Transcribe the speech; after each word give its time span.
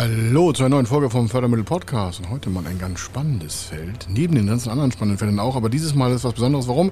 Hallo 0.00 0.50
zu 0.54 0.62
einer 0.62 0.76
neuen 0.76 0.86
Folge 0.86 1.10
vom 1.10 1.28
Fördermittel 1.28 1.62
Podcast 1.62 2.20
und 2.20 2.30
heute 2.30 2.48
mal 2.48 2.66
ein 2.66 2.78
ganz 2.78 3.00
spannendes 3.00 3.64
Feld, 3.64 4.06
neben 4.08 4.34
den 4.34 4.46
ganzen 4.46 4.70
anderen 4.70 4.90
spannenden 4.90 5.18
Fällen 5.18 5.38
auch, 5.38 5.56
aber 5.56 5.68
dieses 5.68 5.94
Mal 5.94 6.10
ist 6.12 6.24
was 6.24 6.32
Besonderes. 6.32 6.68
Warum? 6.68 6.90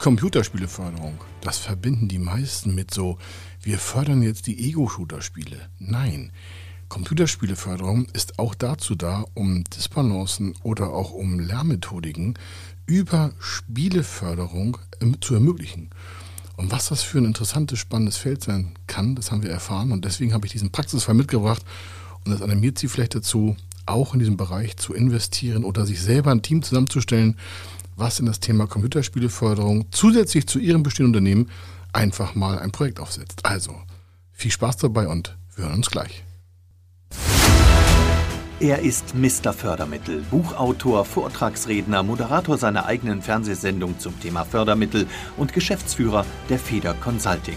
Computerspieleförderung. 0.00 1.20
Das 1.42 1.58
verbinden 1.58 2.08
die 2.08 2.18
meisten 2.18 2.74
mit 2.74 2.92
so, 2.92 3.18
wir 3.62 3.78
fördern 3.78 4.20
jetzt 4.22 4.48
die 4.48 4.68
Ego-Shooter-Spiele. 4.68 5.68
Nein, 5.78 6.32
Computerspieleförderung 6.88 8.06
ist 8.12 8.40
auch 8.40 8.56
dazu 8.56 8.96
da, 8.96 9.24
um 9.34 9.62
Disbalancen 9.62 10.54
oder 10.64 10.88
auch 10.88 11.12
um 11.12 11.38
Lernmethodiken 11.38 12.34
über 12.86 13.30
Spieleförderung 13.38 14.78
ähm, 15.00 15.20
zu 15.20 15.34
ermöglichen. 15.34 15.90
Und 16.56 16.72
was 16.72 16.88
das 16.88 17.04
für 17.04 17.18
ein 17.18 17.26
interessantes, 17.26 17.78
spannendes 17.78 18.16
Feld 18.16 18.42
sein 18.42 18.74
kann, 18.88 19.14
das 19.14 19.30
haben 19.30 19.44
wir 19.44 19.50
erfahren. 19.50 19.92
Und 19.92 20.04
deswegen 20.04 20.34
habe 20.34 20.46
ich 20.46 20.52
diesen 20.52 20.72
Praxisfall 20.72 21.14
mitgebracht. 21.14 21.62
Und 22.28 22.34
das 22.34 22.42
animiert 22.42 22.78
Sie 22.78 22.88
vielleicht 22.88 23.14
dazu, 23.14 23.56
auch 23.86 24.12
in 24.12 24.20
diesem 24.20 24.36
Bereich 24.36 24.76
zu 24.76 24.92
investieren 24.92 25.64
oder 25.64 25.86
sich 25.86 26.02
selber 26.02 26.30
ein 26.30 26.42
Team 26.42 26.62
zusammenzustellen, 26.62 27.38
was 27.96 28.20
in 28.20 28.26
das 28.26 28.38
Thema 28.38 28.66
Computerspieleförderung 28.66 29.86
zusätzlich 29.92 30.46
zu 30.46 30.58
Ihrem 30.58 30.82
bestehenden 30.82 31.16
Unternehmen 31.16 31.50
einfach 31.94 32.34
mal 32.34 32.58
ein 32.58 32.70
Projekt 32.70 33.00
aufsetzt. 33.00 33.46
Also, 33.46 33.74
viel 34.30 34.50
Spaß 34.50 34.76
dabei 34.76 35.08
und 35.08 35.38
wir 35.56 35.64
hören 35.64 35.76
uns 35.76 35.88
gleich. 35.88 36.22
Er 38.60 38.80
ist 38.80 39.14
Mr. 39.14 39.54
Fördermittel, 39.54 40.22
Buchautor, 40.30 41.06
Vortragsredner, 41.06 42.02
Moderator 42.02 42.58
seiner 42.58 42.84
eigenen 42.84 43.22
Fernsehsendung 43.22 43.98
zum 43.98 44.20
Thema 44.20 44.44
Fördermittel 44.44 45.06
und 45.38 45.54
Geschäftsführer 45.54 46.26
der 46.50 46.58
Feder 46.58 46.92
Consulting. 46.92 47.56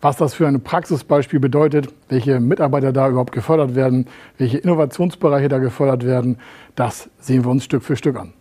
was 0.00 0.16
das 0.16 0.34
für 0.34 0.46
ein 0.46 0.60
Praxisbeispiel 0.60 1.40
bedeutet, 1.40 1.92
welche 2.08 2.40
Mitarbeiter 2.40 2.92
da 2.92 3.08
überhaupt 3.08 3.32
gefördert 3.32 3.74
werden, 3.74 4.06
welche 4.38 4.58
Innovationsbereiche 4.58 5.48
da 5.48 5.58
gefördert 5.58 6.04
werden, 6.04 6.38
das 6.76 7.10
sehen 7.20 7.44
wir 7.44 7.50
uns 7.50 7.64
Stück 7.64 7.82
für 7.82 7.96
Stück 7.96 8.16
an. 8.16 8.32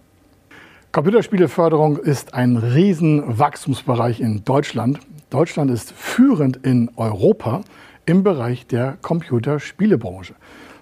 Computerspieleförderung 0.92 1.98
ist 1.98 2.34
ein 2.34 2.58
Riesenwachstumsbereich 2.58 4.20
in 4.20 4.44
Deutschland. 4.46 5.00
Deutschland 5.30 5.70
ist 5.70 5.92
führend 5.92 6.58
in 6.58 6.90
Europa 6.96 7.62
im 8.06 8.24
Bereich 8.24 8.68
der 8.68 8.98
Computerspielebranche. 9.02 10.34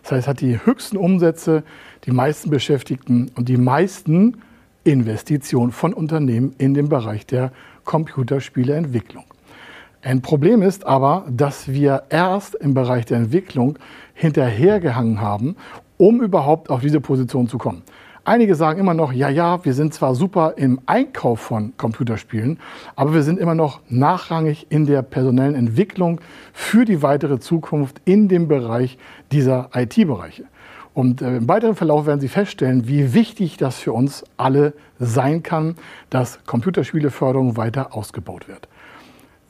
Das 0.03 0.11
heißt, 0.11 0.27
hat 0.27 0.41
die 0.41 0.63
höchsten 0.63 0.97
Umsätze, 0.97 1.63
die 2.05 2.11
meisten 2.11 2.51
Beschäftigten 2.51 3.31
und 3.35 3.49
die 3.49 3.57
meisten 3.57 4.37
Investitionen 4.83 5.71
von 5.71 5.93
Unternehmen 5.93 6.53
in 6.59 6.75
den 6.75 6.89
Bereich 6.89 7.25
der 7.25 7.51
Computerspieleentwicklung. 7.85 9.25
Ein 10.05 10.21
Problem 10.21 10.61
ist 10.61 10.85
aber, 10.85 11.25
dass 11.27 11.67
wir 11.67 12.03
erst 12.09 12.53
im 12.53 12.75
Bereich 12.75 13.07
der 13.07 13.17
Entwicklung 13.17 13.79
hinterhergehangen 14.13 15.19
haben, 15.19 15.55
um 15.97 16.21
überhaupt 16.21 16.69
auf 16.69 16.81
diese 16.81 17.01
Position 17.01 17.47
zu 17.47 17.57
kommen. 17.57 17.81
Einige 18.23 18.53
sagen 18.53 18.79
immer 18.79 18.93
noch, 18.93 19.11
ja, 19.11 19.29
ja, 19.29 19.65
wir 19.65 19.73
sind 19.73 19.95
zwar 19.95 20.13
super 20.13 20.53
im 20.57 20.79
Einkauf 20.85 21.39
von 21.39 21.75
Computerspielen, 21.77 22.59
aber 22.95 23.15
wir 23.15 23.23
sind 23.23 23.39
immer 23.39 23.55
noch 23.55 23.79
nachrangig 23.89 24.67
in 24.69 24.85
der 24.85 25.01
personellen 25.01 25.55
Entwicklung 25.55 26.21
für 26.53 26.85
die 26.85 27.01
weitere 27.01 27.39
Zukunft 27.39 27.99
in 28.05 28.27
dem 28.27 28.47
Bereich 28.47 28.99
dieser 29.31 29.71
IT-Bereiche. 29.73 30.43
Und 30.93 31.23
äh, 31.23 31.37
im 31.37 31.47
weiteren 31.49 31.73
Verlauf 31.73 32.05
werden 32.05 32.19
Sie 32.19 32.27
feststellen, 32.27 32.87
wie 32.87 33.15
wichtig 33.15 33.57
das 33.57 33.79
für 33.79 33.91
uns 33.91 34.23
alle 34.37 34.73
sein 34.99 35.41
kann, 35.41 35.77
dass 36.11 36.45
Computerspieleförderung 36.45 37.57
weiter 37.57 37.95
ausgebaut 37.95 38.47
wird. 38.47 38.67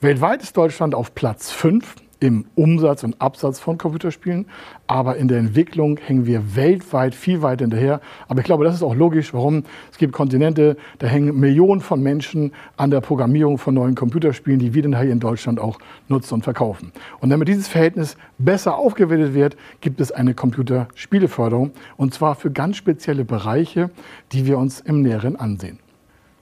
Weltweit 0.02 0.42
ist 0.42 0.54
Deutschland 0.58 0.94
auf 0.94 1.14
Platz 1.14 1.50
5 1.50 1.94
im 2.20 2.44
Umsatz 2.54 3.02
und 3.02 3.18
Absatz 3.18 3.60
von 3.60 3.78
Computerspielen, 3.78 4.44
aber 4.86 5.16
in 5.16 5.26
der 5.26 5.38
Entwicklung 5.38 5.96
hängen 5.96 6.26
wir 6.26 6.54
weltweit 6.54 7.14
viel 7.14 7.40
weiter 7.40 7.64
hinterher. 7.64 8.02
Aber 8.28 8.40
ich 8.40 8.44
glaube, 8.44 8.64
das 8.64 8.74
ist 8.74 8.82
auch 8.82 8.94
logisch, 8.94 9.32
warum 9.32 9.64
es 9.90 9.96
gibt 9.96 10.12
Kontinente, 10.12 10.76
da 10.98 11.06
hängen 11.06 11.40
Millionen 11.40 11.80
von 11.80 12.02
Menschen 12.02 12.52
an 12.76 12.90
der 12.90 13.00
Programmierung 13.00 13.56
von 13.56 13.72
neuen 13.72 13.94
Computerspielen, 13.94 14.58
die 14.58 14.74
wir 14.74 14.82
dann 14.82 15.00
hier 15.00 15.10
in 15.10 15.18
Deutschland 15.18 15.58
auch 15.58 15.78
nutzen 16.08 16.34
und 16.34 16.42
verkaufen. 16.42 16.92
Und 17.20 17.30
damit 17.30 17.48
dieses 17.48 17.66
Verhältnis 17.66 18.18
besser 18.36 18.76
aufgewertet 18.76 19.32
wird, 19.32 19.56
gibt 19.80 20.02
es 20.02 20.12
eine 20.12 20.34
Computerspieleförderung 20.34 21.70
und 21.96 22.12
zwar 22.12 22.34
für 22.34 22.50
ganz 22.50 22.76
spezielle 22.76 23.24
Bereiche, 23.24 23.88
die 24.32 24.44
wir 24.44 24.58
uns 24.58 24.80
im 24.80 25.00
Näheren 25.00 25.36
ansehen. 25.36 25.78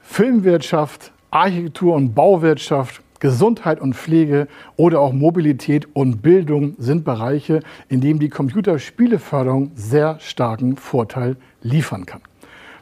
Filmwirtschaft, 0.00 1.12
Architektur 1.30 1.94
und 1.94 2.14
Bauwirtschaft, 2.14 3.03
Gesundheit 3.24 3.80
und 3.80 3.96
Pflege 3.96 4.48
oder 4.76 5.00
auch 5.00 5.14
Mobilität 5.14 5.88
und 5.94 6.20
Bildung 6.20 6.74
sind 6.76 7.06
Bereiche, 7.06 7.60
in 7.88 8.02
denen 8.02 8.18
die 8.18 8.28
Computerspieleförderung 8.28 9.70
sehr 9.74 10.20
starken 10.20 10.76
Vorteil 10.76 11.38
liefern 11.62 12.04
kann. 12.04 12.20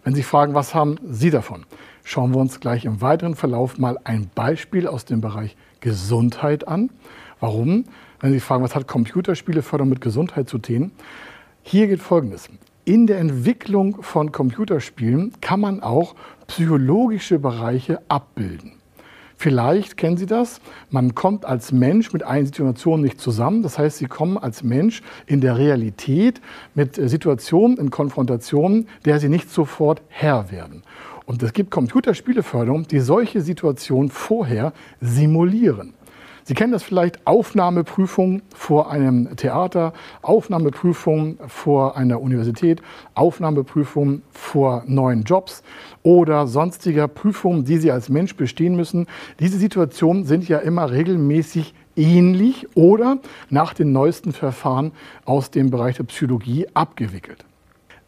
Wenn 0.02 0.16
Sie 0.16 0.24
fragen, 0.24 0.52
was 0.52 0.74
haben 0.74 0.96
Sie 1.08 1.30
davon? 1.30 1.64
Schauen 2.02 2.34
wir 2.34 2.40
uns 2.40 2.58
gleich 2.58 2.86
im 2.86 3.00
weiteren 3.00 3.36
Verlauf 3.36 3.78
mal 3.78 4.00
ein 4.02 4.30
Beispiel 4.34 4.88
aus 4.88 5.04
dem 5.04 5.20
Bereich 5.20 5.56
Gesundheit 5.78 6.66
an. 6.66 6.90
Warum? 7.38 7.84
Wenn 8.18 8.32
Sie 8.32 8.40
fragen, 8.40 8.64
was 8.64 8.74
hat 8.74 8.88
Computerspieleförderung 8.88 9.90
mit 9.90 10.00
Gesundheit 10.00 10.48
zu 10.48 10.58
tun? 10.58 10.90
Hier 11.62 11.86
geht 11.86 12.00
Folgendes. 12.00 12.48
In 12.84 13.06
der 13.06 13.20
Entwicklung 13.20 14.02
von 14.02 14.32
Computerspielen 14.32 15.34
kann 15.40 15.60
man 15.60 15.84
auch 15.84 16.16
psychologische 16.48 17.38
Bereiche 17.38 18.00
abbilden. 18.08 18.81
Vielleicht 19.42 19.96
kennen 19.96 20.16
Sie 20.16 20.26
das. 20.26 20.60
Man 20.90 21.16
kommt 21.16 21.44
als 21.44 21.72
Mensch 21.72 22.12
mit 22.12 22.22
einer 22.22 22.46
Situation 22.46 23.00
nicht 23.00 23.20
zusammen. 23.20 23.64
Das 23.64 23.76
heißt, 23.76 23.98
Sie 23.98 24.06
kommen 24.06 24.38
als 24.38 24.62
Mensch 24.62 25.02
in 25.26 25.40
der 25.40 25.58
Realität 25.58 26.40
mit 26.76 26.94
Situationen 26.94 27.76
in 27.76 27.90
Konfrontationen, 27.90 28.86
der 29.04 29.18
Sie 29.18 29.28
nicht 29.28 29.50
sofort 29.50 30.00
Herr 30.06 30.52
werden. 30.52 30.84
Und 31.26 31.42
es 31.42 31.52
gibt 31.52 31.72
Computerspieleförderung, 31.72 32.86
die 32.86 33.00
solche 33.00 33.40
Situationen 33.40 34.10
vorher 34.10 34.72
simulieren. 35.00 35.92
Sie 36.44 36.54
kennen 36.54 36.72
das 36.72 36.82
vielleicht, 36.82 37.24
Aufnahmeprüfung 37.26 38.42
vor 38.54 38.90
einem 38.90 39.36
Theater, 39.36 39.92
Aufnahmeprüfung 40.22 41.38
vor 41.46 41.96
einer 41.96 42.20
Universität, 42.20 42.82
Aufnahmeprüfung 43.14 44.22
vor 44.30 44.82
neuen 44.86 45.22
Jobs 45.22 45.62
oder 46.02 46.48
sonstiger 46.48 47.06
Prüfungen, 47.06 47.64
die 47.64 47.78
Sie 47.78 47.92
als 47.92 48.08
Mensch 48.08 48.34
bestehen 48.34 48.74
müssen. 48.74 49.06
Diese 49.38 49.56
Situationen 49.56 50.24
sind 50.24 50.48
ja 50.48 50.58
immer 50.58 50.90
regelmäßig 50.90 51.74
ähnlich 51.94 52.66
oder 52.74 53.18
nach 53.48 53.72
den 53.74 53.92
neuesten 53.92 54.32
Verfahren 54.32 54.92
aus 55.24 55.50
dem 55.50 55.70
Bereich 55.70 55.96
der 55.96 56.04
Psychologie 56.04 56.66
abgewickelt. 56.74 57.44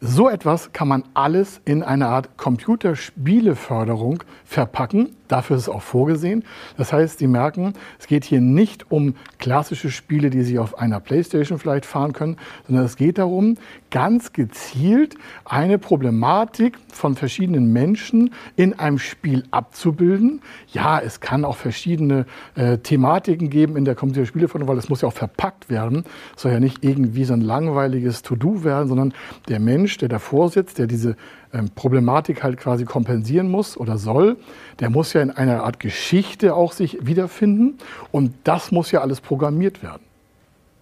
So 0.01 0.29
etwas 0.29 0.73
kann 0.73 0.89
man 0.89 1.03
alles 1.13 1.61
in 1.63 1.81
eine 1.81 2.07
Art 2.07 2.37
Computerspieleförderung 2.37 4.23
verpacken. 4.43 5.15
Dafür 5.27 5.57
ist 5.57 5.63
es 5.63 5.69
auch 5.69 5.81
vorgesehen. 5.81 6.43
Das 6.77 6.93
heißt, 6.93 7.19
Sie 7.19 7.27
merken, 7.27 7.73
es 7.99 8.07
geht 8.07 8.25
hier 8.25 8.41
nicht 8.41 8.91
um 8.91 9.15
klassische 9.39 9.89
Spiele, 9.89 10.29
die 10.29 10.43
Sie 10.43 10.59
auf 10.59 10.77
einer 10.79 10.99
Playstation 10.99 11.59
vielleicht 11.59 11.85
fahren 11.85 12.13
können, 12.13 12.37
sondern 12.67 12.85
es 12.85 12.95
geht 12.95 13.17
darum, 13.17 13.57
ganz 13.91 14.33
gezielt 14.33 15.15
eine 15.45 15.77
Problematik 15.77 16.77
von 16.91 17.15
verschiedenen 17.15 17.71
Menschen 17.71 18.33
in 18.55 18.77
einem 18.77 18.99
Spiel 18.99 19.43
abzubilden. 19.51 20.41
Ja, 20.71 20.99
es 20.99 21.19
kann 21.19 21.45
auch 21.45 21.57
verschiedene 21.57 22.25
äh, 22.55 22.77
Thematiken 22.77 23.49
geben 23.49 23.77
in 23.77 23.85
der 23.85 23.95
Computerspieleförderung, 23.95 24.69
weil 24.69 24.77
es 24.77 24.89
muss 24.89 25.01
ja 25.01 25.07
auch 25.07 25.13
verpackt 25.13 25.69
werden. 25.69 26.03
Es 26.35 26.43
soll 26.43 26.51
ja 26.51 26.59
nicht 26.59 26.83
irgendwie 26.83 27.25
so 27.25 27.33
ein 27.33 27.41
langweiliges 27.41 28.21
To-Do 28.21 28.63
werden, 28.63 28.87
sondern 28.89 29.13
der 29.47 29.59
Mensch, 29.59 29.97
der 29.97 30.09
davor 30.09 30.49
sitzt, 30.49 30.77
der 30.77 30.87
diese 30.87 31.15
Problematik 31.75 32.43
halt 32.43 32.57
quasi 32.57 32.85
kompensieren 32.85 33.49
muss 33.49 33.77
oder 33.77 33.97
soll, 33.97 34.37
der 34.79 34.89
muss 34.89 35.13
ja 35.13 35.21
in 35.21 35.31
einer 35.31 35.63
Art 35.63 35.79
Geschichte 35.79 36.55
auch 36.55 36.71
sich 36.71 37.05
wiederfinden 37.05 37.77
und 38.11 38.33
das 38.43 38.71
muss 38.71 38.91
ja 38.91 39.01
alles 39.01 39.21
programmiert 39.21 39.81
werden. 39.83 40.01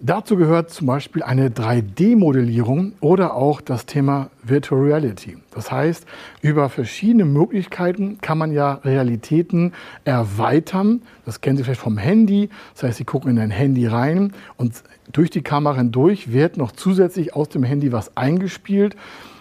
Dazu 0.05 0.35
gehört 0.35 0.69
zum 0.69 0.87
Beispiel 0.87 1.23
eine 1.23 1.47
3D-Modellierung 1.47 2.91
oder 2.99 3.35
auch 3.35 3.61
das 3.61 3.85
Thema 3.85 4.31
Virtual 4.43 4.81
Reality. 4.81 5.37
Das 5.51 5.71
heißt, 5.71 6.05
über 6.41 6.67
verschiedene 6.67 7.23
Möglichkeiten 7.23 8.17
kann 8.19 8.37
man 8.37 8.51
ja 8.51 8.81
Realitäten 8.83 9.71
erweitern. 10.03 11.03
Das 11.23 11.39
kennen 11.39 11.55
Sie 11.55 11.63
vielleicht 11.63 11.79
vom 11.79 11.97
Handy. 11.97 12.49
Das 12.73 12.83
heißt, 12.83 12.97
Sie 12.97 13.05
gucken 13.05 13.31
in 13.31 13.39
ein 13.39 13.49
Handy 13.49 13.87
rein 13.87 14.33
und 14.57 14.83
durch 15.13 15.29
die 15.29 15.41
Kamera 15.41 15.77
hindurch 15.77 16.33
wird 16.33 16.57
noch 16.57 16.73
zusätzlich 16.73 17.33
aus 17.33 17.47
dem 17.47 17.63
Handy 17.63 17.93
was 17.93 18.17
eingespielt. 18.17 18.97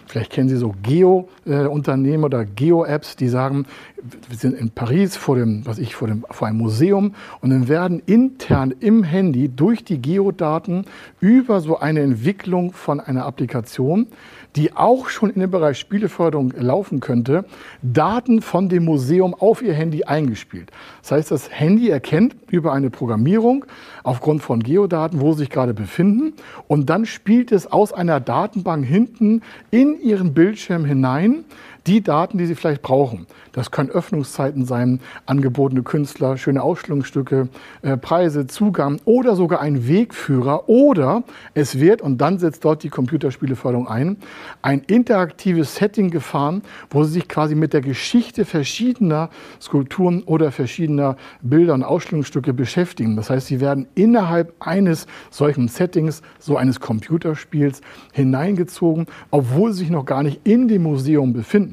Vielleicht 0.07 0.31
kennen 0.31 0.49
Sie 0.49 0.57
so 0.57 0.73
Geo-Unternehmen 0.83 2.23
oder 2.23 2.45
Geo-Apps, 2.45 3.15
die 3.15 3.27
sagen, 3.27 3.65
wir 4.29 4.37
sind 4.37 4.55
in 4.55 4.69
Paris 4.69 5.15
vor 5.15 5.35
dem, 5.35 5.65
was 5.65 5.79
ich, 5.79 5.95
vor, 5.95 6.07
dem, 6.07 6.25
vor 6.29 6.47
einem 6.47 6.57
Museum 6.57 7.15
und 7.41 7.49
dann 7.49 7.67
werden 7.67 8.01
intern 8.05 8.73
im 8.79 9.03
Handy 9.03 9.49
durch 9.49 9.83
die 9.83 10.01
Geodaten 10.01 10.85
über 11.19 11.61
so 11.61 11.79
eine 11.79 12.01
Entwicklung 12.01 12.73
von 12.73 12.99
einer 12.99 13.25
Applikation, 13.25 14.07
die 14.55 14.75
auch 14.75 15.09
schon 15.09 15.29
in 15.29 15.41
dem 15.41 15.51
Bereich 15.51 15.79
Spieleförderung 15.79 16.53
laufen 16.57 16.99
könnte, 16.99 17.45
Daten 17.81 18.41
von 18.41 18.69
dem 18.69 18.85
Museum 18.85 19.33
auf 19.33 19.61
ihr 19.61 19.73
Handy 19.73 20.03
eingespielt. 20.03 20.71
Das 21.01 21.11
heißt, 21.11 21.31
das 21.31 21.49
Handy 21.51 21.89
erkennt 21.89 22.35
über 22.49 22.73
eine 22.73 22.89
Programmierung 22.89 23.65
aufgrund 24.03 24.41
von 24.41 24.61
Geodaten, 24.61 25.21
wo 25.21 25.33
sie 25.33 25.39
sich 25.39 25.49
gerade 25.49 25.73
befinden 25.73 26.33
und 26.67 26.89
dann 26.89 27.05
spielt 27.05 27.51
es 27.51 27.71
aus 27.71 27.93
einer 27.93 28.19
Datenbank 28.19 28.85
hinten 28.85 29.41
in 29.71 29.99
ihren 29.99 30.33
Bildschirm 30.33 30.85
hinein 30.85 31.45
die 31.87 32.01
Daten, 32.01 32.37
die 32.37 32.45
Sie 32.45 32.55
vielleicht 32.55 32.81
brauchen. 32.81 33.27
Das 33.51 33.71
können 33.71 33.89
Öffnungszeiten 33.89 34.65
sein, 34.65 34.99
angebotene 35.25 35.83
Künstler, 35.83 36.37
schöne 36.37 36.63
Ausstellungsstücke, 36.63 37.49
äh, 37.81 37.97
Preise, 37.97 38.47
Zugang 38.47 38.99
oder 39.05 39.35
sogar 39.35 39.61
ein 39.61 39.87
Wegführer. 39.87 40.69
Oder 40.69 41.23
es 41.53 41.79
wird, 41.79 42.01
und 42.01 42.19
dann 42.19 42.39
setzt 42.39 42.65
dort 42.65 42.83
die 42.83 42.89
Computerspieleförderung 42.89 43.87
ein, 43.87 44.17
ein 44.61 44.79
interaktives 44.87 45.75
Setting 45.75 46.09
gefahren, 46.09 46.63
wo 46.89 47.03
Sie 47.03 47.13
sich 47.13 47.27
quasi 47.27 47.53
mit 47.55 47.73
der 47.73 47.81
Geschichte 47.81 48.45
verschiedener 48.45 49.29
Skulpturen 49.61 50.23
oder 50.23 50.51
verschiedener 50.51 51.17
Bilder 51.41 51.73
und 51.73 51.83
Ausstellungsstücke 51.83 52.53
beschäftigen. 52.53 53.15
Das 53.15 53.29
heißt, 53.29 53.47
Sie 53.47 53.59
werden 53.59 53.87
innerhalb 53.93 54.53
eines 54.59 55.05
solchen 55.29 55.67
Settings, 55.67 56.21
so 56.39 56.57
eines 56.57 56.79
Computerspiels, 56.79 57.81
hineingezogen, 58.13 59.05
obwohl 59.31 59.73
Sie 59.73 59.79
sich 59.79 59.89
noch 59.89 60.05
gar 60.05 60.23
nicht 60.23 60.41
in 60.43 60.67
dem 60.67 60.83
Museum 60.83 61.33
befinden. 61.33 61.72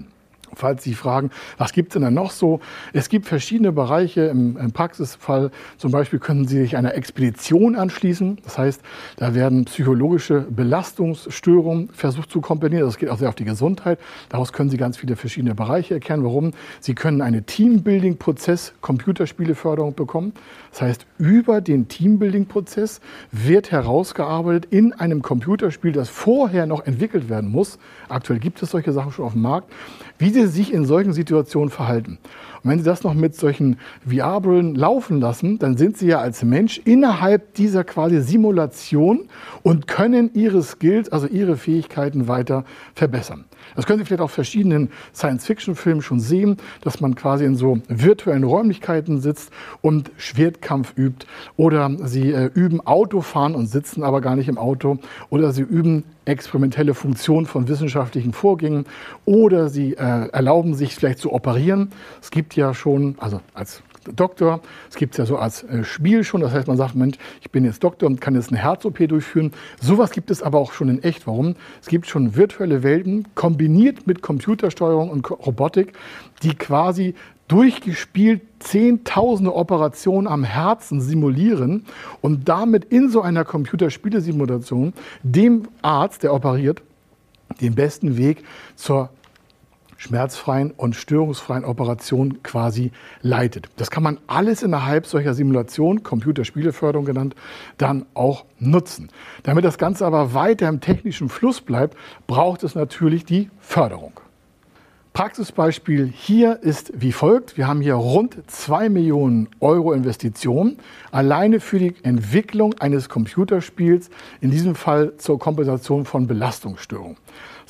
Falls 0.55 0.83
Sie 0.83 0.95
fragen, 0.95 1.31
was 1.59 1.73
gibt 1.73 1.91
es 1.91 1.93
denn 1.95 2.03
da 2.03 2.11
noch 2.11 2.31
so? 2.31 2.61
Es 2.93 3.09
gibt 3.09 3.27
verschiedene 3.27 3.73
Bereiche. 3.73 4.23
Im, 4.23 4.57
Im, 4.57 4.73
Praxisfall 4.73 5.51
zum 5.79 5.91
Beispiel 5.91 6.19
können 6.19 6.47
Sie 6.47 6.59
sich 6.59 6.77
einer 6.77 6.95
Expedition 6.95 7.77
anschließen. 7.77 8.39
Das 8.45 8.59
heißt, 8.59 8.83
da 9.17 9.35
werden 9.35 9.65
psychologische 9.65 10.41
Belastungsstörungen 10.41 11.89
versucht 11.93 12.31
zu 12.31 12.41
kombinieren. 12.41 12.87
Das 12.87 12.99
geht 12.99 13.09
auch 13.11 13.19
sehr 13.19 13.29
auf 13.29 13.35
die 13.35 13.45
Gesundheit. 13.45 13.99
Daraus 14.29 14.53
können 14.53 14.71
Sie 14.71 14.77
ganz 14.77 14.97
viele 14.97 15.17
verschiedene 15.17 15.55
Bereiche 15.55 15.95
erkennen. 15.95 16.25
Warum? 16.25 16.53
Sie 16.81 16.95
können 16.95 17.21
eine 17.21 17.43
Teambuilding-Prozess 17.43 18.75
Computerspieleförderung 18.81 19.95
bekommen. 19.95 20.33
Das 20.71 20.83
heißt, 20.83 21.07
über 21.19 21.61
den 21.61 21.89
Teambuilding-Prozess 21.89 23.01
wird 23.33 23.71
herausgearbeitet 23.71 24.69
in 24.71 24.93
einem 24.93 25.23
Computerspiel, 25.23 25.93
das 25.93 26.09
vorher 26.09 26.67
noch 26.67 26.87
entwickelt 26.87 27.29
werden 27.29 27.51
muss. 27.51 27.79
Aktuell 28.09 28.39
gibt 28.39 28.63
es 28.63 28.71
solche 28.71 28.93
Sachen 28.93 29.13
schon 29.13 29.25
auf 29.25 29.33
dem 29.33 29.43
Markt. 29.43 29.71
Wie 30.19 30.31
Sie 30.31 30.47
sich 30.51 30.73
in 30.73 30.85
solchen 30.85 31.13
Situationen 31.13 31.71
verhalten. 31.71 32.19
Und 32.63 32.71
wenn 32.71 32.79
Sie 32.79 32.85
das 32.85 33.03
noch 33.03 33.15
mit 33.15 33.35
solchen 33.35 33.79
VR-Brillen 34.07 34.75
laufen 34.75 35.21
lassen, 35.21 35.59
dann 35.59 35.77
sind 35.77 35.97
Sie 35.97 36.07
ja 36.07 36.19
als 36.21 36.43
Mensch 36.43 36.81
innerhalb 36.85 37.55
dieser 37.55 37.85
quasi 37.85 38.21
Simulation 38.21 39.29
und 39.63 39.87
können 39.87 40.31
Ihre 40.35 40.63
Skills, 40.63 41.11
also 41.11 41.27
Ihre 41.27 41.57
Fähigkeiten 41.57 42.29
weiter 42.29 42.65
verbessern. 42.95 43.45
Das 43.77 43.87
können 43.87 43.99
Sie 43.99 44.05
vielleicht 44.05 44.23
auf 44.23 44.33
verschiedenen 44.33 44.91
Science-Fiction-Filmen 45.15 46.03
schon 46.03 46.21
sehen, 46.21 46.57
dass 46.83 47.01
man 47.01 47.15
quasi 47.15 47.45
in 47.45 47.55
so 47.55 47.79
virtuellen 47.89 48.45
Räumlichkeiten 48.45 49.21
sitzt 49.21 49.51
und 49.81 50.11
Schwertkampf 50.17 50.93
übt. 50.97 51.27
Oder 51.57 51.91
Sie 52.05 52.33
äh, 52.33 52.51
üben 52.55 52.81
Autofahren 52.87 53.55
und 53.55 53.67
sitzen 53.67 54.03
aber 54.03 54.21
gar 54.21 54.37
nicht 54.37 54.49
im 54.49 54.59
Auto. 54.59 54.99
Oder 55.31 55.53
Sie 55.53 55.63
üben 55.63 56.05
experimentelle 56.25 56.95
Funktionen 56.95 57.47
von 57.47 57.69
wissenschaftlichen 57.69 58.33
Vorgängen. 58.33 58.87
Oder 59.25 59.69
Sie 59.69 59.95
äh, 59.95 60.29
erlauben 60.29 60.75
sich 60.75 60.95
vielleicht 60.95 61.19
zu 61.19 61.33
operieren. 61.33 61.91
Es 62.21 62.31
gibt 62.31 62.50
ja 62.57 62.75
schon, 62.75 63.17
also 63.19 63.41
als 63.55 63.83
Doktor. 64.05 64.61
Es 64.89 64.97
gibt 64.97 65.15
es 65.15 65.19
ja 65.19 65.27
so 65.27 65.37
als 65.37 65.63
äh, 65.63 65.85
Spiel 65.85 66.25
schon. 66.25 66.41
Das 66.41 66.53
heißt, 66.53 66.69
man 66.69 66.77
sagt, 66.77 66.95
Mensch, 66.95 67.19
ich 67.41 67.51
bin 67.51 67.65
jetzt 67.65 67.85
Doktor 67.85 68.07
und 68.07 68.21
kann 68.21 68.35
jetzt 68.35 68.51
eine 68.51 68.59
Herz-OP 68.59 68.99
durchführen. 69.09 69.53
Sowas 69.81 70.11
gibt 70.11 70.31
es 70.31 70.43
aber 70.43 70.59
auch 70.59 70.73
schon 70.73 70.89
in 70.89 71.03
echt. 71.03 71.27
Warum? 71.27 71.55
Es 71.81 71.89
gibt 71.89 72.07
schon 72.07 72.35
virtuelle 72.35 72.83
Welten 72.83 73.29
kombiniert 73.35 74.07
mit 74.07 74.23
Computersteuerung 74.23 75.11
und 75.11 75.31
Robotik, 75.31 75.93
die 76.43 76.55
quasi 76.55 77.15
durchgespielt 77.49 78.43
zehntausende 78.61 79.55
Operationen 79.55 80.29
am 80.29 80.45
Herzen 80.45 81.01
simulieren 81.01 81.85
und 82.21 82.49
damit 82.49 82.85
in 82.85 83.11
so 83.11 83.23
einer 83.23 83.45
Computerspielesimulation 83.45 84.93
dem 85.23 85.65
Arzt, 85.83 86.23
der 86.23 86.33
operiert, 86.33 86.83
den 87.61 87.75
besten 87.75 88.17
Weg 88.17 88.45
zur 88.77 89.11
schmerzfreien 90.01 90.71
und 90.71 90.97
störungsfreien 90.97 91.65
Operation 91.65 92.43
quasi 92.43 92.91
leitet. 93.21 93.69
Das 93.77 93.91
kann 93.91 94.03
man 94.03 94.19
alles 94.27 94.63
innerhalb 94.63 95.07
solcher 95.07 95.35
Simulation, 95.35 96.03
Computerspieleförderung 96.03 97.05
genannt, 97.05 97.35
dann 97.77 98.07
auch 98.15 98.47
nutzen. 98.59 99.11
Damit 99.43 99.65
das 99.65 99.77
Ganze 99.77 100.07
aber 100.07 100.33
weiter 100.33 100.69
im 100.71 100.81
technischen 100.81 101.29
Fluss 101.29 101.61
bleibt, 101.61 101.99
braucht 102.27 102.63
es 102.63 102.75
natürlich 102.75 103.27
die 103.27 103.51
Förderung. 103.61 104.19
Praxisbeispiel 105.13 106.07
hier 106.07 106.63
ist 106.63 106.93
wie 106.95 107.13
folgt. 107.13 107.59
Wir 107.59 107.67
haben 107.67 107.83
hier 107.83 107.95
rund 107.95 108.39
2 108.47 108.89
Millionen 108.89 109.49
Euro 109.61 109.93
Investitionen 109.93 110.79
alleine 111.11 111.61
für 111.61 111.79
die 111.79 111.95
Entwicklung 112.05 112.75
eines 112.79 113.11
Computerspiels, 113.11 114.09
in 114.41 114.51
diesem 114.51 114.77
Fall 114.77 115.17
zur 115.19 115.39
Kompensation 115.39 116.07
von 116.07 116.27
Belastungsstörungen. 116.27 117.19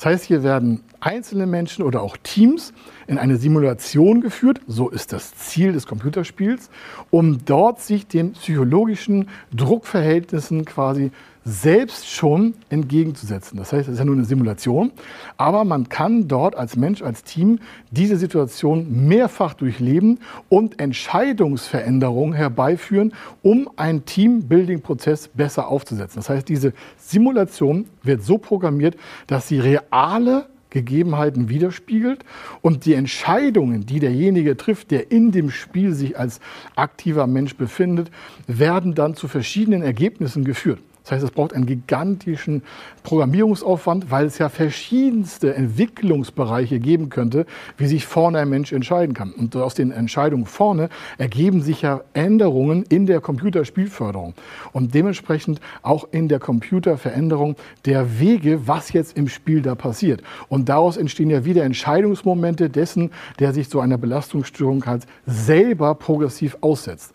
Das 0.01 0.13
heißt, 0.13 0.25
hier 0.25 0.41
werden 0.41 0.81
einzelne 0.99 1.45
Menschen 1.45 1.85
oder 1.85 2.01
auch 2.01 2.17
Teams 2.23 2.73
in 3.07 3.17
eine 3.17 3.37
Simulation 3.37 4.21
geführt, 4.21 4.61
so 4.67 4.89
ist 4.89 5.13
das 5.13 5.35
Ziel 5.35 5.73
des 5.73 5.87
Computerspiels, 5.87 6.69
um 7.09 7.43
dort 7.45 7.81
sich 7.81 8.07
den 8.07 8.33
psychologischen 8.33 9.29
Druckverhältnissen 9.53 10.65
quasi 10.65 11.11
selbst 11.43 12.07
schon 12.07 12.53
entgegenzusetzen. 12.69 13.57
Das 13.57 13.73
heißt, 13.73 13.87
es 13.87 13.93
ist 13.93 13.99
ja 13.99 14.05
nur 14.05 14.15
eine 14.15 14.25
Simulation, 14.25 14.91
aber 15.37 15.63
man 15.63 15.89
kann 15.89 16.27
dort 16.27 16.55
als 16.55 16.75
Mensch, 16.75 17.01
als 17.01 17.23
Team 17.23 17.59
diese 17.89 18.17
Situation 18.17 19.07
mehrfach 19.07 19.55
durchleben 19.55 20.19
und 20.49 20.79
Entscheidungsveränderungen 20.79 22.33
herbeiführen, 22.33 23.13
um 23.41 23.69
einen 23.75 24.05
Teambuilding-Prozess 24.05 25.29
besser 25.29 25.67
aufzusetzen. 25.67 26.19
Das 26.19 26.29
heißt, 26.29 26.47
diese 26.47 26.73
Simulation 26.97 27.85
wird 28.03 28.23
so 28.23 28.37
programmiert, 28.37 28.95
dass 29.25 29.47
sie 29.47 29.59
reale 29.59 30.45
Gegebenheiten 30.71 31.49
widerspiegelt 31.49 32.25
und 32.61 32.85
die 32.85 32.95
Entscheidungen, 32.95 33.85
die 33.85 33.99
derjenige 33.99 34.57
trifft, 34.57 34.89
der 34.89 35.11
in 35.11 35.31
dem 35.31 35.51
Spiel 35.51 35.93
sich 35.93 36.17
als 36.17 36.39
aktiver 36.75 37.27
Mensch 37.27 37.55
befindet, 37.55 38.09
werden 38.47 38.95
dann 38.95 39.15
zu 39.15 39.27
verschiedenen 39.27 39.83
Ergebnissen 39.83 40.43
geführt. 40.43 40.79
Das 41.03 41.13
heißt, 41.13 41.23
es 41.23 41.31
braucht 41.31 41.53
einen 41.53 41.65
gigantischen 41.65 42.61
Programmierungsaufwand, 43.03 44.11
weil 44.11 44.27
es 44.27 44.37
ja 44.37 44.49
verschiedenste 44.49 45.55
Entwicklungsbereiche 45.55 46.79
geben 46.79 47.09
könnte, 47.09 47.47
wie 47.77 47.87
sich 47.87 48.05
vorne 48.05 48.39
ein 48.39 48.49
Mensch 48.49 48.71
entscheiden 48.71 49.15
kann. 49.15 49.31
Und 49.31 49.55
aus 49.55 49.73
den 49.73 49.91
Entscheidungen 49.91 50.45
vorne 50.45 50.89
ergeben 51.17 51.61
sich 51.61 51.81
ja 51.81 52.01
Änderungen 52.13 52.83
in 52.89 53.07
der 53.07 53.19
Computerspielförderung 53.19 54.35
und 54.73 54.93
dementsprechend 54.93 55.59
auch 55.81 56.07
in 56.11 56.27
der 56.27 56.39
Computerveränderung 56.39 57.55
der 57.85 58.19
Wege, 58.19 58.67
was 58.67 58.93
jetzt 58.93 59.17
im 59.17 59.27
Spiel 59.27 59.61
da 59.61 59.73
passiert. 59.73 60.21
Und 60.49 60.69
daraus 60.69 60.97
entstehen 60.97 61.31
ja 61.31 61.45
wieder 61.45 61.63
Entscheidungsmomente 61.63 62.69
dessen, 62.69 63.11
der 63.39 63.53
sich 63.53 63.69
so 63.69 63.79
einer 63.79 63.97
Belastungsstörung 63.97 64.85
halt 64.85 65.07
selber 65.25 65.95
progressiv 65.95 66.57
aussetzt. 66.61 67.13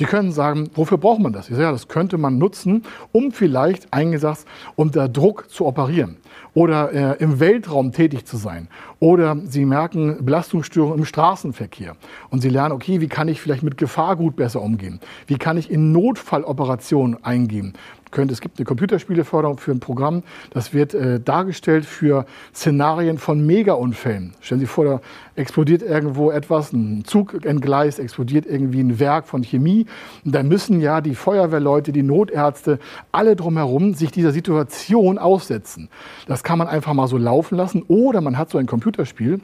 Sie 0.00 0.06
können 0.06 0.32
sagen, 0.32 0.70
wofür 0.76 0.96
braucht 0.96 1.20
man 1.20 1.34
das? 1.34 1.50
Ich 1.50 1.56
sage, 1.56 1.64
ja, 1.64 1.72
das 1.72 1.86
könnte 1.86 2.16
man 2.16 2.38
nutzen, 2.38 2.84
um 3.12 3.32
vielleicht 3.32 3.92
eingesagt 3.92 4.46
unter 4.74 5.10
Druck 5.10 5.50
zu 5.50 5.66
operieren 5.66 6.16
oder 6.54 6.92
äh, 6.92 7.22
im 7.22 7.40
Weltraum 7.40 7.92
tätig 7.92 8.26
zu 8.26 8.36
sein. 8.36 8.68
Oder 8.98 9.36
Sie 9.44 9.64
merken 9.64 10.24
Belastungsstörungen 10.24 10.98
im 10.98 11.04
Straßenverkehr 11.04 11.96
und 12.30 12.40
Sie 12.40 12.50
lernen, 12.50 12.72
okay, 12.72 13.00
wie 13.00 13.08
kann 13.08 13.28
ich 13.28 13.40
vielleicht 13.40 13.62
mit 13.62 13.76
Gefahrgut 13.76 14.36
besser 14.36 14.62
umgehen? 14.62 15.00
Wie 15.26 15.38
kann 15.38 15.56
ich 15.56 15.70
in 15.70 15.92
Notfalloperationen 15.92 17.24
eingehen? 17.24 17.74
könnt, 18.10 18.30
es 18.30 18.40
gibt 18.40 18.58
eine 18.58 18.64
Computerspieleförderung 18.64 19.58
für 19.58 19.70
ein 19.70 19.80
Programm, 19.80 20.22
das 20.50 20.74
wird 20.74 20.94
äh, 20.94 21.20
dargestellt 21.20 21.84
für 21.84 22.26
Szenarien 22.54 23.18
von 23.18 23.44
Mega-Unfällen. 23.44 24.34
Stellen 24.40 24.60
Sie 24.60 24.66
vor, 24.66 24.84
da 24.84 25.00
explodiert 25.36 25.82
irgendwo 25.82 26.30
etwas, 26.30 26.72
ein 26.72 27.04
Zug 27.04 27.44
entgleist, 27.44 27.98
explodiert 27.98 28.46
irgendwie 28.46 28.80
ein 28.80 28.98
Werk 28.98 29.26
von 29.26 29.42
Chemie. 29.42 29.86
Und 30.24 30.34
da 30.34 30.42
müssen 30.42 30.80
ja 30.80 31.00
die 31.00 31.14
Feuerwehrleute, 31.14 31.92
die 31.92 32.02
Notärzte, 32.02 32.78
alle 33.12 33.36
drumherum 33.36 33.94
sich 33.94 34.10
dieser 34.10 34.32
Situation 34.32 35.18
aussetzen. 35.18 35.88
Das 36.26 36.39
kann 36.42 36.58
man 36.58 36.68
einfach 36.68 36.94
mal 36.94 37.08
so 37.08 37.16
laufen 37.16 37.56
lassen 37.56 37.82
oder 37.88 38.20
man 38.20 38.38
hat 38.38 38.50
so 38.50 38.58
ein 38.58 38.66
Computerspiel, 38.66 39.40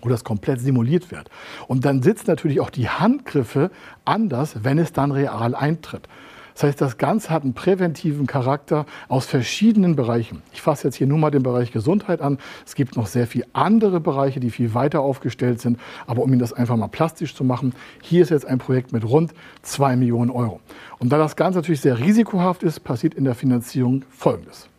wo 0.00 0.08
das 0.08 0.24
komplett 0.24 0.60
simuliert 0.60 1.10
wird. 1.10 1.30
Und 1.68 1.84
dann 1.84 2.02
sitzen 2.02 2.24
natürlich 2.28 2.60
auch 2.60 2.70
die 2.70 2.88
Handgriffe 2.88 3.70
anders, 4.04 4.64
wenn 4.64 4.78
es 4.78 4.92
dann 4.92 5.12
real 5.12 5.54
eintritt. 5.54 6.08
Das 6.54 6.64
heißt, 6.64 6.80
das 6.80 6.98
Ganze 6.98 7.30
hat 7.30 7.44
einen 7.44 7.54
präventiven 7.54 8.26
Charakter 8.26 8.86
aus 9.08 9.26
verschiedenen 9.26 9.96
Bereichen. 9.96 10.42
Ich 10.52 10.60
fasse 10.60 10.88
jetzt 10.88 10.96
hier 10.96 11.06
nur 11.06 11.18
mal 11.18 11.30
den 11.30 11.42
Bereich 11.42 11.72
Gesundheit 11.72 12.20
an. 12.20 12.38
Es 12.66 12.74
gibt 12.74 12.96
noch 12.96 13.06
sehr 13.06 13.26
viele 13.26 13.46
andere 13.52 14.00
Bereiche, 14.00 14.40
die 14.40 14.50
viel 14.50 14.74
weiter 14.74 15.00
aufgestellt 15.00 15.60
sind. 15.60 15.78
Aber 16.06 16.22
um 16.22 16.30
Ihnen 16.30 16.40
das 16.40 16.52
einfach 16.52 16.76
mal 16.76 16.88
plastisch 16.88 17.34
zu 17.34 17.44
machen, 17.44 17.74
hier 18.02 18.22
ist 18.22 18.30
jetzt 18.30 18.46
ein 18.46 18.58
Projekt 18.58 18.92
mit 18.92 19.08
rund 19.08 19.32
2 19.62 19.96
Millionen 19.96 20.30
Euro. 20.30 20.60
Und 20.98 21.10
da 21.10 21.18
das 21.18 21.36
Ganze 21.36 21.58
natürlich 21.58 21.80
sehr 21.80 21.98
risikohaft 21.98 22.62
ist, 22.62 22.80
passiert 22.80 23.14
in 23.14 23.24
der 23.24 23.34
Finanzierung 23.34 24.04
Folgendes. 24.10 24.71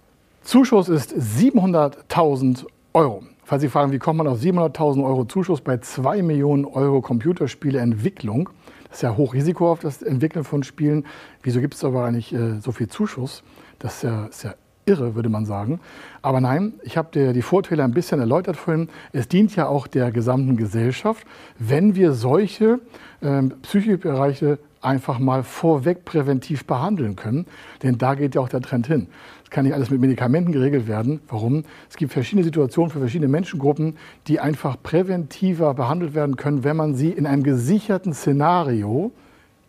Zuschuss 0.44 0.90
ist 0.90 1.14
700.000 1.14 2.66
Euro. 2.94 3.24
Falls 3.46 3.62
Sie 3.62 3.70
fragen, 3.70 3.94
wie 3.94 4.00
kommt 4.00 4.18
man 4.18 4.28
auf 4.28 4.40
700.000 4.40 5.02
Euro 5.06 5.24
Zuschuss 5.24 5.62
bei 5.62 5.78
2 5.78 6.22
Millionen 6.22 6.66
Euro 6.66 7.00
Computerspieleentwicklung, 7.00 8.50
das 8.90 8.98
ist 8.98 9.02
ja 9.04 9.16
Hochrisiko 9.16 9.72
auf 9.72 9.80
das 9.80 10.02
Entwickeln 10.02 10.44
von 10.44 10.64
Spielen. 10.64 11.06
Wieso 11.44 11.62
gibt 11.62 11.76
es 11.76 11.84
aber 11.86 12.04
eigentlich 12.04 12.34
äh, 12.34 12.60
so 12.60 12.74
viel 12.74 12.90
Zuschuss? 12.90 13.42
Das 13.80 13.96
ist 13.96 14.04
ja, 14.04 14.26
ist 14.26 14.44
ja 14.44 14.56
irre, 14.86 15.16
würde 15.16 15.30
man 15.30 15.46
sagen. 15.46 15.80
Aber 16.22 16.42
nein, 16.42 16.74
ich 16.84 16.98
habe 16.98 17.10
dir 17.14 17.32
die 17.32 17.42
Vorteile 17.42 17.86
ein 17.86 17.94
bisschen 17.94 18.20
erläutert 18.20 18.58
vorhin. 18.58 18.90
Es 19.14 19.30
dient 19.30 19.56
ja 19.56 19.68
auch 19.68 19.88
der 19.88 20.12
gesamten 20.12 20.58
Gesellschaft, 20.58 21.26
wenn 21.58 21.96
wir 21.96 22.12
solche 22.12 22.82
äh, 23.22 23.44
Psychikbereiche 23.62 24.60
einfach 24.84 25.20
mal 25.20 25.44
vorweg 25.44 26.06
präventiv 26.06 26.66
behandeln 26.66 27.16
können. 27.16 27.46
Denn 27.82 27.98
da 27.98 28.16
geht 28.16 28.36
ja 28.36 28.42
auch 28.42 28.50
der 28.50 28.62
Trend 28.62 28.88
hin. 28.88 29.08
Das 29.42 29.50
kann 29.50 29.66
nicht 29.66 29.74
alles 29.74 29.90
mit 29.90 30.02
Medikamenten 30.02 30.52
geregelt 30.52 30.88
werden. 30.88 31.22
Warum? 31.28 31.64
Es 31.90 31.98
gibt 31.98 32.14
verschiedene 32.14 32.44
Situationen 32.44 32.92
für 32.92 33.00
verschiedene 33.00 33.30
Menschengruppen, 33.30 33.98
die 34.28 34.40
einfach 34.40 34.82
präventiver 34.82 35.74
behandelt 35.74 36.14
werden 36.14 36.36
können, 36.36 36.64
wenn 36.64 36.76
man 36.76 36.96
sie 36.96 37.10
in 37.10 37.26
einem 37.26 37.44
gesicherten 37.44 38.14
Szenario, 38.14 39.12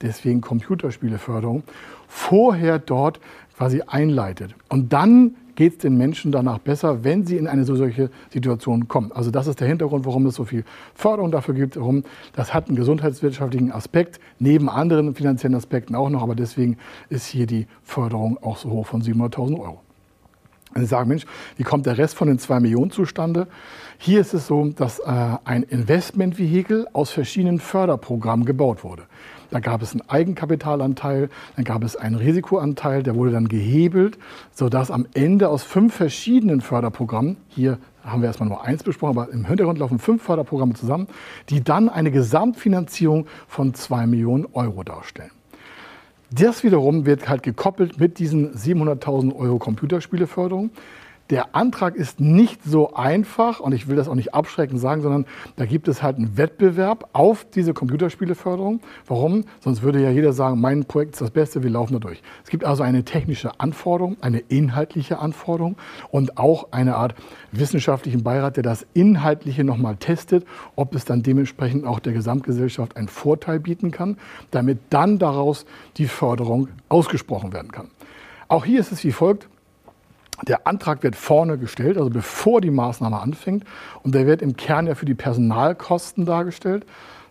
deswegen 0.00 0.40
Computerspieleförderung, 0.40 1.62
vorher 2.08 2.78
dort 2.78 3.20
quasi 3.56 3.82
einleitet. 3.86 4.54
Und 4.68 4.92
dann 4.92 5.36
geht 5.56 5.72
es 5.72 5.78
den 5.78 5.96
Menschen 5.96 6.32
danach 6.32 6.58
besser, 6.58 7.04
wenn 7.04 7.24
sie 7.26 7.36
in 7.36 7.46
eine 7.46 7.64
solche 7.64 8.10
Situation 8.30 8.88
kommen. 8.88 9.12
Also 9.12 9.30
das 9.30 9.46
ist 9.46 9.60
der 9.60 9.68
Hintergrund, 9.68 10.06
warum 10.06 10.26
es 10.26 10.34
so 10.34 10.44
viel 10.44 10.64
Förderung 10.94 11.30
dafür 11.30 11.54
gibt. 11.54 11.76
Warum 11.76 12.04
das 12.34 12.52
hat 12.52 12.68
einen 12.68 12.76
gesundheitswirtschaftlichen 12.76 13.72
Aspekt, 13.72 14.20
neben 14.38 14.68
anderen 14.68 15.14
finanziellen 15.14 15.54
Aspekten 15.54 15.94
auch 15.94 16.10
noch. 16.10 16.22
Aber 16.22 16.34
deswegen 16.34 16.76
ist 17.08 17.26
hier 17.26 17.46
die 17.46 17.66
Förderung 17.82 18.38
auch 18.42 18.56
so 18.56 18.70
hoch 18.70 18.86
von 18.86 19.02
700.000 19.02 19.58
Euro. 19.60 19.80
Und 20.74 20.80
Sie 20.80 20.86
sagen, 20.86 21.08
Mensch, 21.08 21.24
wie 21.56 21.62
kommt 21.62 21.86
der 21.86 21.98
Rest 21.98 22.16
von 22.16 22.26
den 22.26 22.38
zwei 22.38 22.58
Millionen 22.58 22.90
zustande? 22.90 23.46
Hier 23.98 24.20
ist 24.20 24.34
es 24.34 24.48
so, 24.48 24.68
dass 24.70 24.98
äh, 24.98 25.04
ein 25.44 25.62
Investmentvehikel 25.62 26.88
aus 26.92 27.10
verschiedenen 27.10 27.60
Förderprogrammen 27.60 28.44
gebaut 28.44 28.82
wurde. 28.82 29.04
Da 29.54 29.60
gab 29.60 29.82
es 29.82 29.92
einen 29.92 30.00
Eigenkapitalanteil, 30.08 31.30
dann 31.54 31.64
gab 31.64 31.84
es 31.84 31.94
einen 31.94 32.16
Risikoanteil, 32.16 33.04
der 33.04 33.14
wurde 33.14 33.30
dann 33.30 33.46
gehebelt, 33.46 34.18
sodass 34.52 34.90
am 34.90 35.06
Ende 35.14 35.48
aus 35.48 35.62
fünf 35.62 35.94
verschiedenen 35.94 36.60
Förderprogrammen, 36.60 37.36
hier 37.50 37.78
haben 38.02 38.20
wir 38.20 38.26
erstmal 38.26 38.48
nur 38.48 38.64
eins 38.64 38.82
besprochen, 38.82 39.16
aber 39.16 39.32
im 39.32 39.44
Hintergrund 39.44 39.78
laufen 39.78 40.00
fünf 40.00 40.24
Förderprogramme 40.24 40.74
zusammen, 40.74 41.06
die 41.50 41.62
dann 41.62 41.88
eine 41.88 42.10
Gesamtfinanzierung 42.10 43.28
von 43.46 43.74
zwei 43.74 44.08
Millionen 44.08 44.44
Euro 44.54 44.82
darstellen. 44.82 45.30
Das 46.32 46.64
wiederum 46.64 47.06
wird 47.06 47.28
halt 47.28 47.44
gekoppelt 47.44 48.00
mit 48.00 48.18
diesen 48.18 48.56
700.000 48.56 49.36
Euro 49.36 49.60
Computerspieleförderung. 49.60 50.70
Der 51.30 51.54
Antrag 51.54 51.96
ist 51.96 52.20
nicht 52.20 52.62
so 52.64 52.92
einfach 52.92 53.58
und 53.58 53.72
ich 53.72 53.88
will 53.88 53.96
das 53.96 54.08
auch 54.08 54.14
nicht 54.14 54.34
abschreckend 54.34 54.78
sagen, 54.78 55.00
sondern 55.00 55.24
da 55.56 55.64
gibt 55.64 55.88
es 55.88 56.02
halt 56.02 56.18
einen 56.18 56.36
Wettbewerb 56.36 57.08
auf 57.14 57.46
diese 57.46 57.72
Computerspieleförderung. 57.72 58.80
Warum? 59.06 59.44
Sonst 59.60 59.82
würde 59.82 60.02
ja 60.02 60.10
jeder 60.10 60.34
sagen, 60.34 60.60
mein 60.60 60.84
Projekt 60.84 61.14
ist 61.14 61.22
das 61.22 61.30
Beste, 61.30 61.62
wir 61.62 61.70
laufen 61.70 61.94
da 61.94 61.98
durch. 61.98 62.22
Es 62.44 62.50
gibt 62.50 62.64
also 62.64 62.82
eine 62.82 63.04
technische 63.04 63.58
Anforderung, 63.58 64.18
eine 64.20 64.40
inhaltliche 64.40 65.18
Anforderung 65.18 65.76
und 66.10 66.36
auch 66.36 66.72
eine 66.72 66.96
Art 66.96 67.14
wissenschaftlichen 67.52 68.22
Beirat, 68.22 68.56
der 68.56 68.62
das 68.62 68.86
Inhaltliche 68.92 69.64
nochmal 69.64 69.96
testet, 69.96 70.44
ob 70.76 70.94
es 70.94 71.06
dann 71.06 71.22
dementsprechend 71.22 71.86
auch 71.86 72.00
der 72.00 72.12
Gesamtgesellschaft 72.12 72.98
einen 72.98 73.08
Vorteil 73.08 73.60
bieten 73.60 73.90
kann, 73.90 74.18
damit 74.50 74.78
dann 74.90 75.18
daraus 75.18 75.64
die 75.96 76.06
Förderung 76.06 76.68
ausgesprochen 76.90 77.54
werden 77.54 77.72
kann. 77.72 77.88
Auch 78.48 78.66
hier 78.66 78.78
ist 78.78 78.92
es 78.92 79.02
wie 79.04 79.12
folgt. 79.12 79.48
Der 80.42 80.66
Antrag 80.66 81.02
wird 81.02 81.16
vorne 81.16 81.58
gestellt, 81.58 81.96
also 81.96 82.10
bevor 82.10 82.60
die 82.60 82.70
Maßnahme 82.70 83.20
anfängt. 83.20 83.64
Und 84.02 84.14
der 84.14 84.26
wird 84.26 84.42
im 84.42 84.56
Kern 84.56 84.86
ja 84.86 84.94
für 84.94 85.06
die 85.06 85.14
Personalkosten 85.14 86.26
dargestellt. 86.26 86.84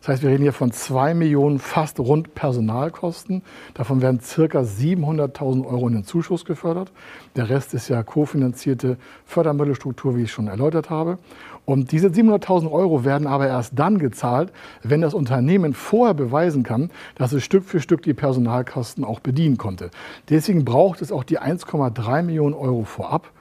Das 0.04 0.10
heißt, 0.10 0.24
wir 0.24 0.32
reden 0.32 0.44
hier 0.44 0.52
von 0.52 0.74
zwei 0.74 1.14
Millionen 1.14 1.60
fast 1.60 1.98
rund 1.98 2.36
Personalkosten. 2.36 3.42
Davon 3.74 4.02
werden 4.02 4.20
circa 4.20 4.60
700.000 4.60 5.66
Euro 5.66 5.88
in 5.88 5.94
den 5.94 6.04
Zuschuss 6.04 6.44
gefördert. 6.44 6.92
Der 7.38 7.50
Rest 7.50 7.74
ist 7.74 7.88
ja 7.88 8.04
kofinanzierte 8.04 8.98
Fördermittelstruktur, 9.26 10.18
wie 10.18 10.24
ich 10.24 10.32
schon 10.34 10.50
erläutert 10.50 10.90
habe. 10.90 11.20
Und 11.64 11.94
diese 11.94 12.10
700.000 12.10 12.70
Euro 12.70 13.06
werden 13.06 13.28
aber 13.28 13.48
erst 13.48 13.80
dann 13.80 13.98
gezahlt, 13.98 14.52
wenn 14.82 15.00
das 15.00 15.14
Unternehmen 15.14 15.74
vorher 15.74 16.14
beweisen 16.14 16.64
kann, 16.64 16.92
dass 17.16 17.32
es 17.32 17.46
Stück 17.46 17.64
für 17.64 17.80
Stück 17.80 18.02
die 18.02 18.14
Personalkosten 18.14 19.06
auch 19.06 19.22
bedienen 19.22 19.58
konnte. 19.58 19.90
Deswegen 20.28 20.66
braucht 20.66 21.02
es 21.02 21.14
auch 21.14 21.24
die 21.24 21.40
1,3 21.40 22.24
Millionen 22.24 22.56
Euro 22.56 22.84
vorab. 22.84 23.32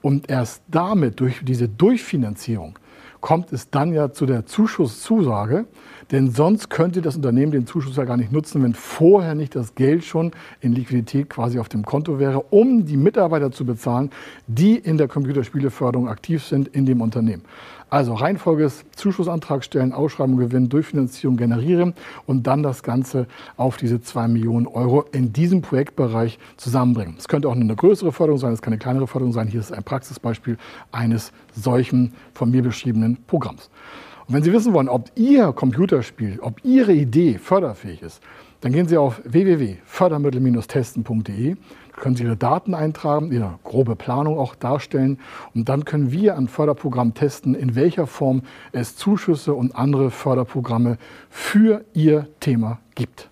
Und 0.00 0.30
erst 0.30 0.62
damit, 0.68 1.20
durch 1.20 1.40
diese 1.44 1.68
Durchfinanzierung, 1.68 2.78
kommt 3.20 3.52
es 3.52 3.70
dann 3.70 3.92
ja 3.92 4.12
zu 4.12 4.24
der 4.24 4.46
Zuschusszusage. 4.46 5.66
Denn 6.12 6.30
sonst 6.30 6.70
könnte 6.70 7.02
das 7.02 7.16
Unternehmen 7.16 7.50
den 7.50 7.66
Zuschuss 7.66 7.96
ja 7.96 8.04
gar 8.04 8.16
nicht 8.16 8.30
nutzen, 8.30 8.62
wenn 8.62 8.74
vorher 8.74 9.34
nicht 9.34 9.56
das 9.56 9.74
Geld 9.74 10.04
schon 10.04 10.30
in 10.60 10.72
Liquidität 10.72 11.28
quasi 11.28 11.58
auf 11.58 11.68
dem 11.68 11.84
Konto 11.84 12.20
wäre, 12.20 12.40
um 12.50 12.86
die 12.86 12.96
Mitarbeiter 12.96 13.50
zu 13.50 13.64
bezahlen, 13.64 14.10
die 14.46 14.76
in 14.76 14.98
der 14.98 15.08
Computerspieleförderung 15.08 16.08
aktiv 16.08 16.44
sind 16.44 16.68
in 16.68 16.86
dem 16.86 17.00
Unternehmen. 17.00 17.42
Also 17.88 18.14
Reihenfolge 18.14 18.64
ist 18.64 18.84
Zuschussantrag 18.96 19.62
stellen, 19.62 19.92
Ausschreibung 19.92 20.36
gewinnen, 20.36 20.68
Durchfinanzierung 20.68 21.36
generieren 21.36 21.94
und 22.26 22.46
dann 22.46 22.62
das 22.62 22.82
Ganze 22.82 23.26
auf 23.56 23.76
diese 23.76 24.00
zwei 24.00 24.26
Millionen 24.26 24.66
Euro 24.66 25.04
in 25.12 25.32
diesem 25.32 25.62
Projektbereich 25.62 26.38
zusammenbringen. 26.56 27.14
Es 27.18 27.28
könnte 27.28 27.48
auch 27.48 27.54
eine 27.54 27.76
größere 27.76 28.10
Förderung 28.12 28.38
sein, 28.38 28.52
es 28.52 28.62
kann 28.62 28.72
eine 28.72 28.78
kleinere 28.78 29.06
Förderung 29.06 29.32
sein. 29.32 29.46
Hier 29.46 29.60
ist 29.60 29.72
ein 29.72 29.84
Praxisbeispiel 29.84 30.56
eines 30.90 31.32
solchen 31.52 32.12
von 32.34 32.50
mir 32.50 32.62
beschriebenen 32.62 33.18
Programms. 33.28 33.70
Und 34.28 34.34
wenn 34.34 34.42
Sie 34.42 34.52
wissen 34.52 34.72
wollen, 34.72 34.88
ob 34.88 35.12
Ihr 35.14 35.52
Computerspiel, 35.52 36.40
ob 36.40 36.64
Ihre 36.64 36.92
Idee 36.92 37.38
förderfähig 37.38 38.02
ist, 38.02 38.20
dann 38.60 38.72
gehen 38.72 38.88
Sie 38.88 38.96
auf 38.96 39.22
www.fördermittel-testen.de, 39.24 41.54
können 41.92 42.16
Sie 42.16 42.24
Ihre 42.24 42.36
Daten 42.36 42.74
eintragen, 42.74 43.30
Ihre 43.30 43.60
grobe 43.62 43.94
Planung 43.94 44.36
auch 44.38 44.56
darstellen 44.56 45.20
und 45.54 45.68
dann 45.68 45.84
können 45.84 46.10
wir 46.10 46.36
ein 46.36 46.48
Förderprogramm 46.48 47.14
testen, 47.14 47.54
in 47.54 47.76
welcher 47.76 48.08
Form 48.08 48.42
es 48.72 48.96
Zuschüsse 48.96 49.54
und 49.54 49.76
andere 49.76 50.10
Förderprogramme 50.10 50.98
für 51.30 51.84
Ihr 51.92 52.26
Thema 52.40 52.80
gibt. 52.96 53.28